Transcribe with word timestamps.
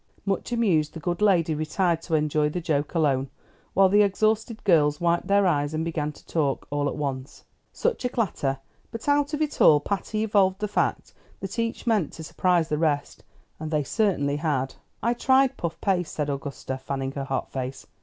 Much 0.25 0.51
amused, 0.51 0.95
the 0.95 0.99
good 0.99 1.21
lady 1.21 1.53
retired 1.53 2.01
to 2.01 2.15
enjoy 2.15 2.49
the 2.49 2.59
joke 2.59 2.95
alone, 2.95 3.29
while 3.75 3.87
the 3.87 4.01
exhausted 4.01 4.63
girls 4.63 4.99
wiped 4.99 5.27
their 5.27 5.45
eyes 5.45 5.75
and 5.75 5.85
began 5.85 6.11
to 6.11 6.25
talk, 6.25 6.65
all 6.71 6.89
at 6.89 6.95
once. 6.95 7.43
Such 7.71 8.03
a 8.03 8.09
clatter! 8.09 8.57
but 8.89 9.07
out 9.07 9.35
of 9.35 9.43
it 9.43 9.61
all 9.61 9.79
Patty 9.79 10.23
evolved 10.23 10.57
the 10.57 10.67
fact 10.67 11.13
that 11.39 11.59
each 11.59 11.85
meant 11.85 12.13
to 12.13 12.23
surprise 12.23 12.67
the 12.69 12.79
rest, 12.79 13.23
and 13.59 13.69
they 13.69 13.83
certainly 13.83 14.37
had. 14.37 14.73
"I 15.03 15.13
tried 15.13 15.55
puff 15.55 15.79
paste," 15.81 16.15
said 16.15 16.31
Augusta, 16.31 16.79
fanning 16.79 17.11
her 17.11 17.25
hot 17.25 17.51
face. 17.51 17.85